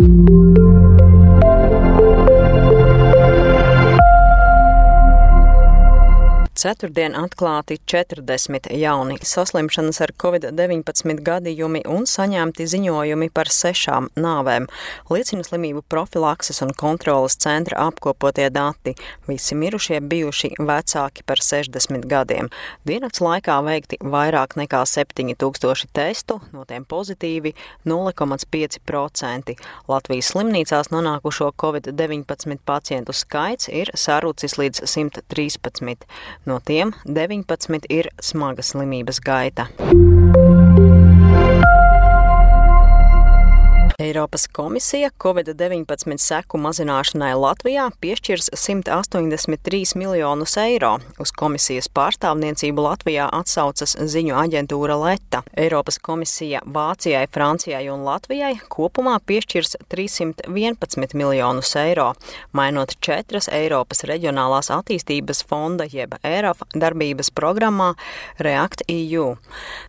Thank 0.00 0.30
you. 0.30 0.37
Ceturtdien 6.58 7.14
atklāti 7.14 7.76
40 7.86 8.64
jauni 8.74 9.14
saslimšanas 9.22 10.00
ar 10.02 10.10
covid-19 10.18 11.20
gadījumi 11.22 11.84
un 11.86 12.02
saņemti 12.10 12.64
ziņojumi 12.72 13.28
par 13.30 13.46
sešām 13.54 14.08
nāvēm. 14.18 14.66
Liecina 15.06 15.46
slimību 15.46 15.84
profilakses 15.86 16.58
un 16.66 16.72
kontrolas 16.74 17.36
centra 17.38 17.78
apkopotie 17.84 18.48
dati. 18.50 18.96
Visi 19.28 19.54
mirušie 19.54 20.00
bijuši 20.10 20.50
vecāki 20.58 21.22
par 21.28 21.38
60 21.46 22.08
gadiem. 22.10 22.50
Dienas 22.82 23.22
laikā 23.22 23.60
veikti 23.62 24.00
vairāk 24.02 24.58
nekā 24.58 24.82
7000 24.82 25.86
testu, 25.94 26.40
no 26.50 26.66
tiem 26.66 26.82
pozitīvi 26.90 27.54
0,5%. 27.86 29.54
Latvijas 29.94 30.32
slimnīcās 30.34 30.90
nonākušo 30.90 31.52
covid-19 31.54 32.58
pacientu 32.66 33.14
skaits 33.14 33.70
ir 33.70 33.94
sarucis 33.94 34.58
līdz 34.58 34.88
113. 34.90 36.10
No 36.48 36.60
tiem 36.64 36.94
19 37.04 37.90
ir 37.92 38.08
smaga 38.24 38.64
slimības 38.64 39.20
gaita. 39.20 39.68
Eiropas 44.00 44.46
komisija 44.46 45.10
Covid-19 45.22 46.18
seku 46.22 46.58
mazināšanai 46.62 47.32
Latvijā 47.34 47.88
piešķirs 47.98 48.52
183 48.54 49.96
miljonus 49.98 50.52
eiro. 50.62 50.92
Uz 51.18 51.32
komisijas 51.34 51.90
pārstāvniecību 51.98 52.84
Latvijā 52.84 53.24
atsaucas 53.40 53.96
ziņu 53.98 54.36
aģentūra 54.38 54.94
Leta. 55.02 55.40
Eiropas 55.58 55.98
komisija 55.98 56.60
Vācijai, 56.76 57.24
Francijai 57.34 57.88
un 57.90 58.04
Latvijai 58.06 58.52
kopumā 58.70 59.16
piešķirs 59.26 59.74
311 59.90 61.18
miljonus 61.18 61.74
eiro, 61.82 62.12
mainot 62.52 62.94
četras 63.02 63.50
Eiropas 63.50 64.06
reģionālās 64.06 64.70
attīstības 64.76 65.42
fonda 65.50 65.88
jeb 65.90 66.14
ERAF 66.22 66.62
darbības 66.70 67.32
programmā 67.34 67.90
React 68.38 68.86
EU. 68.94 69.26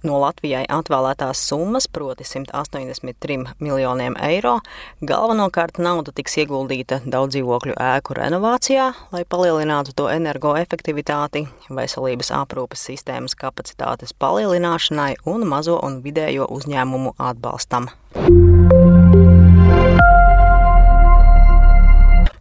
No 0.01 0.25
Latvijai 0.25 0.65
atvēlētās 0.65 1.45
summas, 1.53 1.85
proti 1.85 2.25
183 2.25 3.53
miljonus 3.61 3.98
miljoniem 3.99 4.15
eiro. 4.23 4.59
Galvenokārt 5.05 5.79
nauda 5.79 6.11
tiks 6.15 6.37
ieguldīta 6.39 7.01
daudz 7.05 7.35
dzīvokļu 7.35 7.75
ēku 7.79 8.15
renovācijā, 8.17 8.93
lai 9.11 9.23
palielinātu 9.27 9.93
to 9.95 10.09
energoefektivitāti, 10.09 11.47
veselības 11.69 12.31
aprūpes 12.31 12.87
sistēmas 12.89 13.35
kapacitātes 13.35 14.13
palielināšanai 14.13 15.15
un 15.25 15.47
mazo 15.47 15.79
un 15.83 16.01
vidējo 16.03 16.47
uzņēmumu 16.49 17.15
atbalstam. 17.17 17.89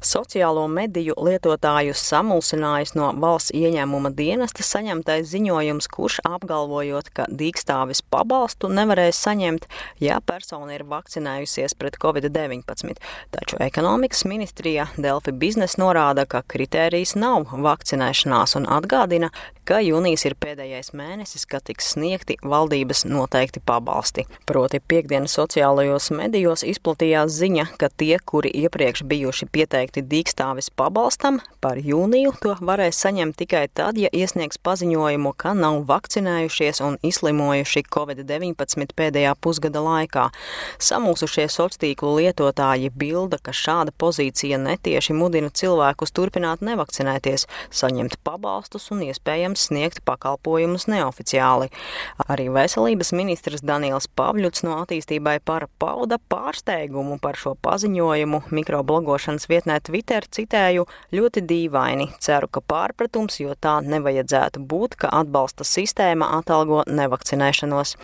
Sociālo 0.08 0.62
mediju 0.72 1.12
lietotājus 1.20 2.00
samulsinājis 2.08 2.94
no 2.96 3.10
valsts 3.20 3.52
ieņēmuma 3.56 4.12
dienesta 4.16 4.64
saņemtais 4.64 5.26
ziņojums, 5.28 5.88
kurš 5.92 6.20
apgalvojot, 6.24 7.10
ka 7.12 7.26
dīkstāvis 7.28 8.00
pabalstu 8.08 8.70
nevarēs 8.72 9.20
saņemt, 9.26 9.66
ja 10.00 10.20
persona 10.24 10.78
ir 10.78 10.86
vakcinējusies 10.88 11.76
pret 11.76 11.98
covid-19. 12.00 12.96
Taču 13.34 13.60
ekonomikas 13.60 14.24
ministrija 14.30 14.88
Delfi 14.96 15.34
biznes 15.36 15.76
norāda, 15.80 16.24
ka 16.24 16.40
kritērijs 16.48 17.12
nav 17.20 17.52
vakcinēšanās 17.52 18.56
un 18.62 18.68
atgādina, 18.78 19.28
ka 19.68 19.82
jūnijas 19.84 20.24
ir 20.24 20.34
pēdējais 20.40 20.94
mēnesis, 20.96 21.44
kad 21.46 21.66
tiks 21.68 21.92
sniegti 21.92 22.38
valdības 22.40 23.04
noteikti 23.04 23.60
pabalsti. 23.60 24.24
Proti 24.48 24.80
piekdienas 24.80 25.34
sociālajos 25.36 26.08
medijos 26.16 26.64
izplatījās 26.64 27.36
ziņa, 27.36 27.66
ka 27.80 27.90
tie, 27.92 28.16
kuri 28.24 28.48
iepriekš 28.64 29.04
bijuši 29.10 29.48
pieteikti 29.52 30.02
dīkstāvis 30.08 30.70
pabalstam, 30.72 31.42
par 31.60 31.76
jūniju 31.76 32.32
to 32.40 32.54
varēs 32.64 33.02
saņemt 33.04 33.36
tikai 33.42 33.66
tad, 33.68 34.00
ja 34.00 34.08
iesniegs 34.08 34.56
paziņojumu, 34.64 35.34
ka 35.36 35.52
nav 35.58 35.82
vakcinējušies 35.90 36.80
un 36.88 36.96
izslimojuši 37.04 37.84
Covid-19 37.92 38.96
pēdējā 38.96 39.36
pusgada 39.44 39.84
laikā. 39.84 40.28
Samulsušie 40.80 41.44
sociālo 41.44 41.56
tīklu 41.82 42.14
lietotāji 42.20 42.88
bilda, 42.94 43.36
ka 43.42 43.52
šāda 43.52 43.92
pozīcija 43.98 44.60
netieši 44.62 45.12
mudina 45.16 45.50
cilvēkus 45.50 46.14
turpināt 46.16 46.62
nevakcinēties, 46.64 47.48
saņemt 47.74 48.16
pabalstus 48.24 48.88
un 48.94 49.02
iespējams 49.10 49.57
sniegt 49.58 50.00
pakalpojumus 50.08 50.86
neoficiāli. 50.90 51.68
Arī 52.28 52.48
veselības 52.54 53.12
ministrs 53.16 53.64
Daniels 53.66 54.08
Pavļuts 54.18 54.64
no 54.66 54.78
attīstībai 54.82 55.38
par 55.44 55.68
pauda 55.82 56.20
pārsteigumu 56.30 57.18
par 57.22 57.38
šo 57.40 57.56
paziņojumu 57.66 58.44
mikroblogošanas 58.54 59.48
vietnē 59.50 59.80
Twitter 59.84 60.26
citēju 60.30 60.86
ļoti 61.14 61.44
dīvaini. 61.48 62.10
Ceru, 62.22 62.50
ka 62.50 62.62
pārpratums, 62.62 63.40
jo 63.42 63.56
tā 63.58 63.78
nevajadzētu 63.84 64.62
būt, 64.62 64.98
ka 65.02 65.12
atbalsta 65.22 65.66
sistēma 65.68 66.32
atalgo 66.38 66.84
nevakcinēšanos. 66.88 67.96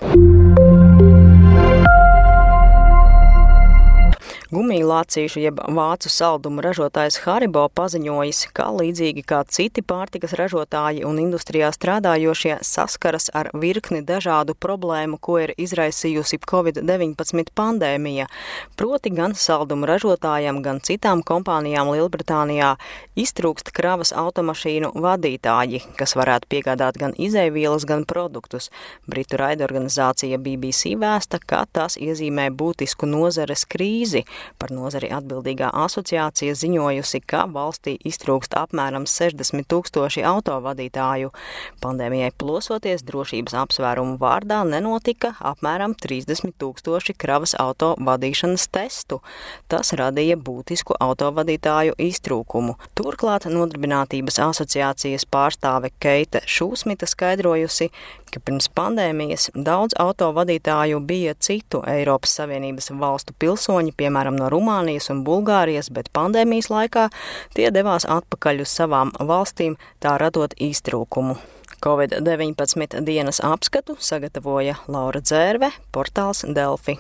Gumiju 4.54 4.86
lācīšu 4.86 5.40
jeb 5.42 5.56
vācu 5.74 6.10
saldumu 6.12 6.62
ražotājs 6.62 7.16
Haribo 7.24 7.64
paziņojis, 7.74 8.42
ka 8.54 8.68
līdzīgi 8.76 9.24
kā 9.26 9.40
citi 9.50 9.82
pārtikas 9.82 10.34
ražotāji 10.38 11.02
un 11.08 11.16
industrijā 11.18 11.72
strādājošie 11.74 12.60
saskaras 12.62 13.32
ar 13.34 13.48
virkni 13.58 14.02
dažādu 14.06 14.54
problēmu, 14.54 15.18
ko 15.18 15.40
ir 15.42 15.54
izraisījusi 15.58 16.38
Covid-19 16.44 17.50
pandēmija. 17.58 18.28
Proti 18.78 19.10
gan 19.16 19.34
saldumu 19.34 19.88
ražotājiem, 19.90 20.60
gan 20.62 20.78
citām 20.86 21.24
kompānijām 21.26 21.90
Lielbritānijā 21.96 22.76
iztrūkst 23.18 23.72
kravas 23.74 24.14
automašīnu 24.14 24.92
vadītāji, 24.94 25.82
kas 25.98 26.14
varētu 26.20 26.52
piegādāt 26.54 27.00
gan 27.02 27.16
izēvielas, 27.18 27.88
gan 27.90 28.06
produktus. 28.06 28.70
Britu 29.10 29.40
raidorganizācija 29.42 30.38
BBC 30.38 30.94
vēsta, 31.00 31.42
ka 31.42 31.64
tas 31.72 31.98
iezīmē 31.98 32.50
būtisku 32.54 33.10
nozares 33.10 33.66
krīzi. 33.66 34.22
Par 34.58 34.72
nozari 34.74 35.10
atbildīgā 35.14 35.70
asociācija 35.84 36.54
ziņojusi, 36.58 37.20
ka 37.26 37.44
valstī 37.50 37.96
iztrūkst 38.08 38.56
apmēram 38.58 39.06
60 39.10 39.66
tūkstoši 39.70 40.24
autovadītāju. 40.28 41.32
Pandēmijai 41.84 42.32
plosoties 42.38 43.04
drošības 43.08 43.56
apsvērumu 43.64 44.18
vārdā 44.20 44.62
nenotika 44.68 45.34
apmēram 45.40 45.96
30 45.98 46.54
tūkstoši 46.60 47.16
kravas 47.18 47.56
auto 47.60 47.94
vadīšanas 48.00 48.68
testu. 48.74 49.20
Tas 49.68 49.94
radīja 49.96 50.36
būtisku 50.40 50.96
autovadītāju 51.00 51.96
iztrūkumu. 52.08 52.76
Turklāt 52.98 53.48
Nodarbinātības 53.50 54.40
asociācijas 54.48 55.26
pārstāve 55.30 55.92
Keita 56.02 56.42
Šūsmita 56.48 57.08
skaidrojusi, 57.10 57.90
ka 58.34 58.42
pirms 58.44 58.68
pandēmijas 58.74 59.48
daudz 59.54 59.96
autovadītāju 60.02 61.00
bija 61.06 61.34
citu 61.38 61.82
Eiropas 61.90 62.34
Savienības 62.40 62.90
valstu 63.00 63.36
pilsoņi, 63.38 63.94
piemēram, 63.96 64.36
no 64.38 64.50
Rumānijas 64.52 65.10
un 65.14 65.24
Bulgārijas, 65.26 65.92
bet 65.94 66.10
pandēmijas 66.16 66.70
laikā 66.72 67.08
tie 67.54 67.70
devās 67.74 68.08
atpakaļ 68.10 68.64
uz 68.66 68.74
savām 68.74 69.14
valstīm, 69.18 69.78
tā 70.02 70.18
radot 70.20 70.56
iztrūkumu. 70.58 71.38
Covid-19 71.84 73.04
dienas 73.04 73.42
apskatu 73.44 73.98
sagatavoja 74.00 74.78
Laura 74.88 75.20
Dzērve, 75.20 75.70
portāls 75.92 76.46
Delfi. 76.48 76.96